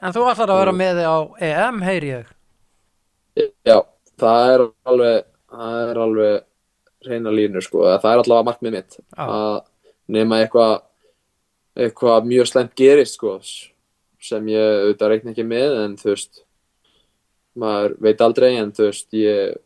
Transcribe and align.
En 0.00 0.14
þú 0.14 0.28
ætlar 0.30 0.52
að 0.54 0.62
vera 0.62 0.76
með 0.76 1.00
þig 1.00 1.10
á 1.10 1.18
EM, 1.48 1.82
heyri 1.86 2.12
ég. 2.12 2.30
Já, 3.66 3.78
það 4.20 4.54
er 4.54 4.64
alveg, 4.92 5.28
það 5.52 5.90
er 5.90 6.00
alveg 6.06 6.40
reyna 7.06 7.34
línur 7.34 7.64
sko, 7.64 7.84
það 7.98 8.08
er 8.12 8.22
allavega 8.22 8.46
markmið 8.50 8.74
mitt 8.76 8.96
Já. 9.00 9.24
að 9.26 9.58
nema 10.12 10.40
eitthvað 10.42 10.74
eitthvað 11.82 12.26
mjög 12.28 12.48
slemt 12.50 12.74
gerist 12.78 13.16
sko, 13.16 13.36
sem 14.22 14.48
ég 14.52 14.82
auðvitað 14.82 15.14
reikna 15.14 15.32
ekki 15.32 15.46
með 15.48 15.78
en 15.82 15.94
þú 16.00 16.10
veist 16.12 16.42
maður 17.58 17.96
veit 18.04 18.24
aldrei 18.24 18.50
en 18.60 18.74
þú 18.76 18.90
veist 18.90 19.16
ég 19.16 19.56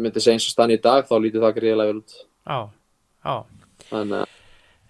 myndi 0.00 0.22
segja 0.22 0.36
eins 0.36 0.48
og 0.48 0.54
stann 0.54 0.74
í 0.74 0.78
dag 0.80 1.08
þá 1.08 1.16
lítið 1.20 1.46
það 1.46 1.56
greiðlega 1.58 1.94
vel 1.94 2.02
út 2.02 2.14
Já, 2.20 2.58
já. 3.24 3.34
þannig 3.88 4.20
að 4.20 4.36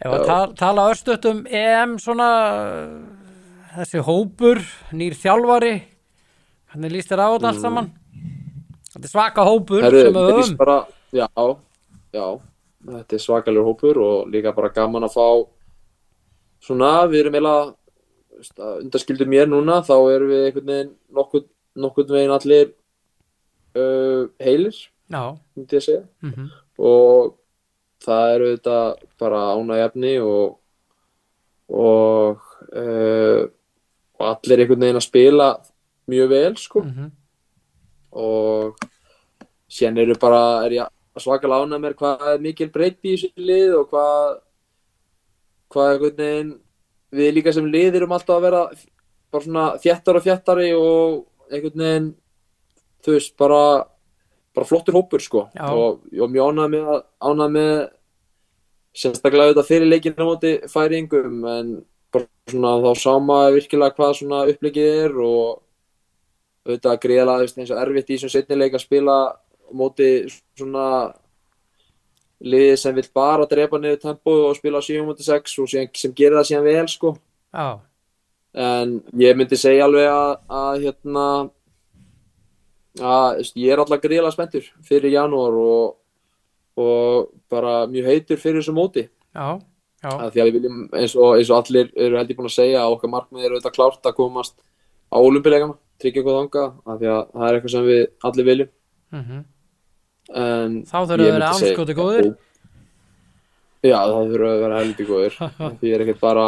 Ef 0.00 0.12
tala, 0.24 0.52
tala 0.56 0.84
örstuðt 0.88 1.26
um 1.28 1.40
EM 1.44 1.98
svona 2.00 2.28
þessi 3.76 4.02
hópur, 4.06 4.60
nýr 4.96 5.16
þjálfari 5.18 5.74
hvernig 6.70 6.94
líst 6.94 7.10
þér 7.10 7.22
á 7.22 7.28
þetta 7.34 7.50
allt 7.50 7.64
saman? 7.64 7.90
Þetta 8.90 9.06
er 9.06 9.12
svaka 9.12 9.44
hópur 9.46 9.80
Mm. 9.80 9.86
Herru, 9.86 10.00
sem 10.00 10.14
við 10.14 10.32
höfum 10.34 10.56
bara, 10.58 10.78
já, 11.12 11.28
já, 12.14 12.26
þetta 12.90 13.16
er 13.16 13.22
svakalega 13.24 13.66
hópur 13.66 14.00
og 14.02 14.30
líka 14.30 14.54
bara 14.54 14.72
gaman 14.74 15.06
að 15.06 15.14
fá 15.14 15.28
svona, 16.60 17.06
við 17.06 17.24
erum 17.24 17.38
eiginlega 17.38 17.74
undarskildur 18.80 19.28
mér 19.28 19.48
núna, 19.48 19.82
þá 19.84 19.96
erum 20.14 20.30
við 20.30 20.46
einhvern 20.46 20.70
veginn 20.72 20.94
nokkurn, 21.12 21.46
nokkurn 21.76 22.14
veginn 22.16 22.34
allir 22.34 22.72
uh, 23.76 24.26
heilir, 24.40 24.76
myndi 25.56 25.76
ég 25.78 25.84
segja 25.84 26.04
mm 26.22 26.50
og 26.80 27.36
það 28.00 28.34
eru 28.34 28.46
þetta 28.54 28.76
bara 29.20 29.40
ánægjafni 29.52 30.14
og 30.24 30.56
og, 31.70 32.40
uh, 32.72 33.46
og 34.20 34.26
allir 34.34 34.60
einhvern 34.62 34.82
veginn 34.84 35.00
að 35.00 35.06
spila 35.08 35.48
mjög 36.10 36.28
vel 36.34 36.54
sko 36.60 36.80
Mhm. 36.84 37.10
og 38.12 38.76
síðan 39.70 39.98
eru 40.02 40.14
bara, 40.20 40.64
er 40.66 40.88
svakalega 41.20 41.64
ánægð 41.66 41.82
mér 41.84 41.94
hvað 41.94 42.26
er 42.34 42.38
mikil 42.40 42.70
breytt 42.72 42.98
í 43.04 43.14
þessu 43.16 43.30
lið 43.36 43.74
og 43.80 43.90
hvað 43.90 44.40
hvað 45.70 45.92
einhvern 45.92 46.16
veginn 46.16 46.52
við 47.12 47.34
líka 47.34 47.52
sem 47.54 47.66
lið 47.70 47.94
erum 48.00 48.12
alltaf 48.12 48.36
að 48.38 48.42
vera 48.46 48.62
bara 49.32 49.44
svona 49.44 49.64
þjættar 49.82 50.16
og 50.16 50.24
þjættari 50.26 50.68
og 50.74 51.26
einhvern 51.50 51.84
veginn 51.84 52.08
þú 53.04 53.12
veist, 53.16 53.36
bara 53.38 53.84
bara 54.54 54.66
flottur 54.66 54.94
hópur 54.98 55.20
sko 55.22 55.48
Já. 55.54 55.70
og 55.70 56.00
var 56.10 56.28
mjög 56.28 56.50
ánægð 56.50 56.70
með 56.74 56.88
að- 56.94 57.04
ánægð 57.22 57.52
með 57.56 57.90
sérstaklega 58.94 59.44
auðvitað 59.52 59.68
fyrir 59.70 59.88
leikinn 59.90 60.18
á 60.18 60.24
móti 60.26 60.52
færingum 60.66 61.44
en 61.46 61.84
bara 62.12 62.26
svona 62.50 62.94
þá 62.98 63.12
maður 63.24 63.56
virkilega 63.58 63.96
hvað 63.96 64.16
svona 64.18 64.44
upplegið 64.50 65.02
er 65.04 65.18
og 65.24 65.60
auðvitað 66.66 67.00
greiðlega 67.04 67.48
eins 67.48 67.72
og 67.72 67.80
erfitt 67.80 68.10
í 68.10 68.16
þessum 68.16 68.32
setnileik 68.34 68.76
að 68.76 68.84
spila 68.84 69.18
móti 69.76 70.10
svona 70.58 70.86
liðið 72.40 72.76
sem 72.80 72.96
vill 72.96 73.06
bara 73.14 73.46
drepa 73.48 73.78
niður 73.78 74.02
tempo 74.02 74.34
og 74.48 74.56
spila 74.56 74.80
7 74.82 75.04
mútið 75.04 75.28
6 75.28 75.56
og 75.60 75.70
síðan, 75.70 75.94
sem 75.96 76.12
gerir 76.16 76.38
það 76.40 76.48
síðan 76.50 76.66
vel 76.66 76.88
sko. 76.88 77.14
Já, 77.52 77.68
en 78.66 78.94
ég 79.20 79.36
myndi 79.38 79.58
segja 79.60 79.86
alveg 79.86 80.08
að, 80.10 80.36
að 80.60 80.84
hérna 80.86 81.26
að 83.00 83.42
ég 83.54 83.72
er 83.72 83.82
alltaf 83.82 84.02
greiðlega 84.02 84.34
spenntur 84.34 84.70
fyrir 84.86 85.14
janúar 85.14 85.58
og, 85.60 85.98
og 86.80 87.28
bara 87.52 87.84
mjög 87.90 88.08
heitur 88.10 88.40
fyrir 88.40 88.62
þessu 88.62 88.74
móti. 88.76 89.06
Já, 89.36 89.52
að 89.52 89.60
því 90.00 90.40
að 90.40 90.48
við 90.48 90.56
viljum 90.56 90.82
eins 90.96 91.14
og, 91.16 91.36
eins 91.36 91.52
og 91.52 91.60
allir 91.60 91.90
eru 91.94 92.18
heldur 92.18 92.38
búin 92.38 92.50
að 92.50 92.56
segja 92.56 92.82
að 92.82 92.96
okkar 92.96 93.12
markmið 93.12 93.46
eru 93.46 93.58
auðvitað 93.58 93.76
klárt 93.76 94.08
að 94.08 94.16
komast 94.16 94.56
á 95.10 95.16
olumpilegana, 95.20 95.76
tryggja 96.00 96.22
eitthvað 96.22 96.38
þanga 96.40 96.66
að 96.86 97.00
því 97.02 97.10
að 97.12 97.22
það 97.32 97.46
er 97.48 97.58
eitthvað 97.58 97.74
sem 97.74 97.88
við 97.90 98.04
allir 98.30 98.48
viljum. 98.50 98.70
Mm 99.10 99.24
en 100.30 100.80
Þá 100.86 100.96
þurfa 101.00 101.16
að 101.16 101.24
ég 101.24 101.34
vera 101.34 101.50
andskoti 101.50 101.94
góðir. 101.98 102.26
Já, 103.80 103.96
það 103.96 104.32
þurfa 104.32 104.50
að 104.50 104.60
vera 104.64 104.80
heldur 104.80 105.08
góðir. 105.08 105.38
Því 105.80 105.92
er 105.94 106.04
ekkert 106.04 106.20
bara 106.22 106.46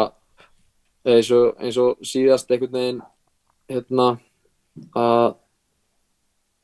eins 1.02 1.30
og, 1.34 1.46
eins 1.58 1.78
og 1.82 2.06
síðast 2.06 2.52
einhvern 2.52 2.76
veginn 2.76 3.00
hérna 3.72 4.08
að 4.94 5.28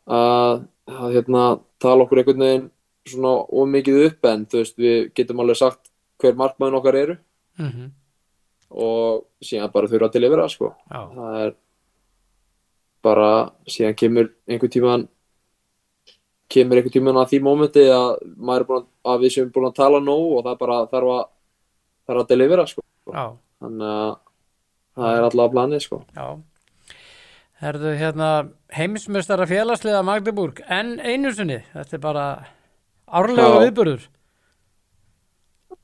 að, 0.08 0.60
að 0.88 1.16
hérna 1.16 1.44
tala 1.82 2.04
okkur 2.04 2.22
einhvern 2.22 2.44
veginn 2.44 2.68
svona 3.08 3.34
ómikið 3.48 4.02
upp 4.06 4.28
en 4.28 4.44
þú 4.48 4.62
veist 4.62 4.78
við 4.80 4.98
getum 5.16 5.42
alveg 5.42 5.58
sagt 5.60 5.87
hver 6.18 6.38
markmaðun 6.38 6.80
okkar 6.80 7.00
eru. 7.02 7.18
Mm 7.58 7.70
og 8.68 9.24
síðan 9.44 9.72
bara 9.72 9.88
þurfa 9.88 10.10
til 10.12 10.24
yfir 10.26 10.42
það 10.42 10.50
sko. 10.52 10.72
Já, 10.92 11.00
það 11.14 11.38
er 11.42 11.54
bara 13.08 13.30
síðan 13.70 13.96
kemur 13.96 14.28
einhvern 14.48 14.74
tíman 14.74 15.06
kemur 16.52 16.80
einhvern 16.80 16.96
tíman 16.98 17.20
að 17.20 17.32
því 17.32 17.40
mómenti 17.46 17.86
að 17.92 18.10
að, 18.18 18.84
að 19.08 19.24
við 19.24 19.34
séum 19.34 19.52
búin 19.54 19.70
að 19.70 19.78
tala 19.78 20.02
nóg 20.04 20.36
og 20.38 20.44
það 20.46 20.60
bara 20.64 20.78
þarf 20.92 21.14
að 21.14 21.24
þarf 22.08 22.22
að 22.22 22.30
delivera 22.32 22.66
sko. 22.68 22.84
Já, 23.08 23.24
þannig 23.62 23.88
að 23.94 24.14
það 24.98 25.16
er 25.16 25.26
alltaf 25.30 25.56
planið 25.56 25.84
sko. 25.84 26.02
Já. 26.16 26.28
Herðu 27.58 27.96
hérna 27.98 28.28
heimismestara 28.70 29.48
félagsliða 29.50 30.04
Magdeburg 30.06 30.60
en 30.70 30.98
einu 31.02 31.32
sinni, 31.34 31.58
þetta 31.72 31.96
er 31.96 32.02
bara 32.04 32.26
árlega 33.08 33.64
Já. 33.64 33.72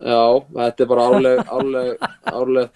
Já, 0.00 0.22
þetta 0.56 0.84
er 0.84 0.90
bara 0.90 1.06
árleg 1.10 1.42
árleg, 1.58 2.06
árleg 2.32 2.70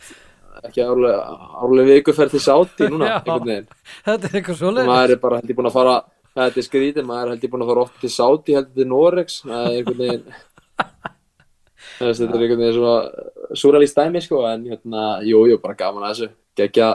ekki 0.68 0.82
árleg, 0.82 1.18
árleg 1.62 1.90
vikuferð 1.92 2.34
til 2.34 2.42
sáti 2.42 2.88
núna 2.90 3.08
Já. 3.12 3.16
einhvern 3.22 3.46
veginn 3.46 3.68
Þetta 4.06 4.28
er 4.28 4.38
eitthvað 4.38 4.54
og 4.54 4.60
svoleiðis. 4.62 4.88
maður 4.90 5.14
er 5.14 5.20
bara 5.22 5.38
held 5.38 5.52
ég 5.52 5.58
búin 5.58 5.70
að 5.70 5.76
fara 5.78 5.96
þetta 6.38 6.60
er 6.62 6.66
skrítið, 6.66 7.06
maður 7.06 7.24
er 7.26 7.32
held 7.34 7.44
ég 7.46 7.52
búin 7.52 7.64
að 7.64 7.70
fara 7.72 7.84
oft 7.86 8.00
til 8.02 8.10
Sáti 8.14 8.56
heldur 8.56 8.74
til 8.78 8.88
Norex 8.90 9.38
það 9.44 9.68
er 9.68 9.76
einhvern 9.78 10.02
veginn 10.02 10.24
þetta 11.98 12.26
er 12.26 12.42
einhvern 12.42 12.62
veginn 12.62 12.76
svona 12.78 13.56
súralist 13.62 13.98
dæmi 13.98 14.22
sko 14.24 14.42
en 14.50 14.66
hérna, 14.70 15.04
jú, 15.26 15.44
jú, 15.50 15.60
bara 15.62 15.78
gaman 15.78 16.08
að 16.08 16.14
þessu 16.14 16.28
gegja, 16.58 16.90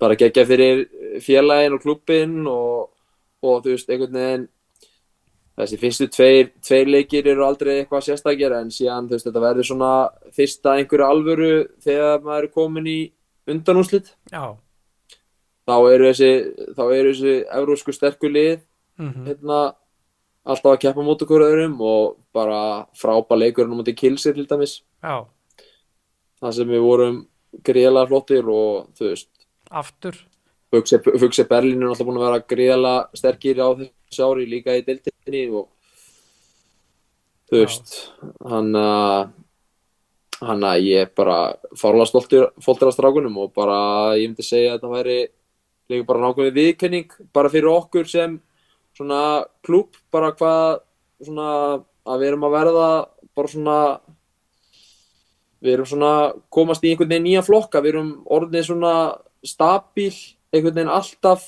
bara 0.00 0.18
gegja 0.20 0.44
fyrir 0.48 0.84
félagin 1.24 1.76
og 1.76 1.82
klubbin 1.84 2.36
og, 2.52 2.90
og 3.42 3.64
þú 3.64 3.74
veist, 3.74 3.90
einhvern 3.90 4.20
veginn 4.20 4.46
þessi 5.56 5.78
fyrstu 5.80 6.08
tveir, 6.12 6.50
tveir 6.64 6.90
leikir 6.92 7.30
eru 7.32 7.46
aldrei 7.46 7.78
eitthvað 7.78 8.04
sérstakir 8.08 8.52
en 8.56 8.70
síðan 8.74 9.08
veist, 9.10 9.26
þetta 9.28 9.42
verður 9.42 9.68
svona 9.70 9.92
fyrsta 10.36 10.76
einhverju 10.76 11.06
alvöru 11.06 11.50
þegar 11.84 12.22
maður 12.24 12.48
er 12.48 12.52
komin 12.52 12.90
í 12.90 13.00
undanúslit 13.48 14.12
Já, 14.32 14.56
þá 15.66 15.76
eru 15.94 16.10
þessi, 16.10 16.30
þá 16.76 16.84
eru 16.86 17.14
þessi 17.14 17.34
evrósku 17.60 17.96
sterku 17.96 18.30
lið 18.32 18.60
mm 19.00 19.26
hérna, 19.26 19.60
alltaf 20.46 20.76
að 20.76 20.82
keppa 20.86 21.02
mót 21.04 21.24
okkur 21.26 21.44
öðrum 21.44 21.80
og 21.84 22.14
bara 22.36 22.86
frábæð 22.96 23.42
leikurinn 23.42 23.74
á 23.74 23.78
móti 23.80 23.96
kilsir 23.96 24.36
til 24.36 24.46
dæmis. 24.48 24.78
Já, 25.02 25.26
það 26.40 26.54
sem 26.58 26.70
við 26.70 26.84
vorum 26.86 27.18
gríðlega 27.66 28.08
flottir 28.08 28.48
og 28.48 28.88
þú 28.96 29.10
veist 29.10 29.30
aftur. 29.70 30.16
Fugse, 30.72 31.44
Berlín 31.48 31.82
er 31.82 31.90
alltaf 31.90 32.06
búin 32.06 32.18
að 32.20 32.26
vera 32.26 32.46
gríðlega 32.52 33.20
sterkir 33.20 33.60
á 33.62 33.68
þessu 33.76 33.90
ári 34.24 34.46
líka 34.48 34.76
í 34.76 34.84
deildinni 34.86 35.42
og 35.50 35.68
þú 37.50 37.60
veist 37.62 37.96
hann 38.46 38.72
að 38.78 39.34
hann 40.44 40.64
að 40.68 40.82
ég 40.84 41.06
er 41.06 41.12
bara 41.16 41.56
fárlega 41.78 42.10
stoltur 42.10 42.50
fólktir 42.60 42.90
af 42.90 42.96
strákunum 42.96 43.38
og 43.40 43.54
bara 43.56 43.78
ég 44.18 44.28
myndi 44.28 44.44
segja 44.44 44.74
að 44.74 44.80
þetta 44.80 44.92
væri 44.92 45.18
líka 45.88 46.08
bara 46.08 46.24
nákvæmlega 46.24 46.56
viðkenning 46.58 47.14
bara 47.32 47.52
fyrir 47.52 47.70
okkur 47.72 48.10
sem 48.10 48.36
svona 48.96 49.20
klúb 49.64 49.96
bara 50.12 50.32
hvað 50.36 50.82
svona 51.24 51.48
að 52.06 52.20
við 52.20 52.28
erum 52.30 52.46
að 52.48 52.56
verða 52.56 52.90
bara 53.36 53.52
svona 53.52 53.78
við 55.62 55.72
erum 55.72 55.88
svona 55.88 56.12
komast 56.52 56.84
í 56.84 56.92
einhvern 56.92 57.10
veginn 57.14 57.28
nýja 57.30 57.44
flokka 57.46 57.80
við 57.80 57.94
erum 57.94 58.12
orðið 58.36 58.68
svona 58.68 58.92
stabíl 59.46 60.12
einhvern 60.52 60.76
veginn 60.76 60.92
alltaf 60.92 61.46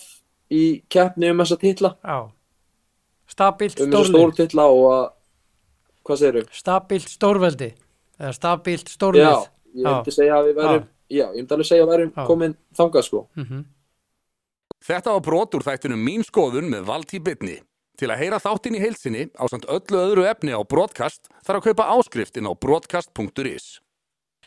í 0.48 0.64
keppni 0.88 1.32
um 1.32 1.42
þessa 1.42 1.60
titla 1.60 1.94
Já. 2.00 2.18
Stabílt 3.28 3.80
um 3.80 3.90
þessa 3.92 4.04
stórlið. 4.04 4.14
stóru 4.14 4.36
titla 4.38 4.66
og 4.72 4.84
að 4.92 5.06
hvað 6.08 6.20
segirðu? 6.22 6.44
Stabílt 6.56 7.08
stórveldi. 7.12 7.70
Eða 8.18 8.32
stabílt 8.34 8.88
Já, 8.88 8.94
stórlið. 8.96 9.48
ég 9.78 9.84
myndi 9.88 10.14
segja 10.16 10.38
að 10.38 10.46
við 10.48 10.54
værum 10.62 10.86
já, 11.08 11.26
ég 11.28 11.36
myndi 11.36 11.54
alveg 11.54 11.66
segja 11.68 11.84
að 11.84 11.92
við 11.92 12.12
Já. 12.16 12.26
komin 12.26 12.56
þangað 12.76 13.04
sko 13.08 13.26
Mm 13.36 13.64
Þetta 14.88 15.10
var 15.10 15.20
brot 15.26 15.54
úr 15.58 15.64
þættunum 15.66 15.98
Mín 16.06 16.22
skoðun 16.22 16.68
með 16.70 16.84
Valtí 16.86 17.18
Bitni. 17.18 17.56
Til 17.98 18.08
að 18.14 18.20
heyra 18.22 18.38
þáttinn 18.38 18.76
í 18.78 18.80
heilsinni 18.80 19.24
á 19.34 19.42
samt 19.50 19.66
öllu 19.66 19.98
öðru 19.98 20.22
efni 20.30 20.54
á 20.54 20.62
broadcast 20.62 21.26
þarf 21.42 21.58
að 21.58 21.64
kaupa 21.66 21.88
áskrift 21.98 22.38
inn 22.38 22.46
á 22.46 22.54
broadcast.is. 22.54 23.80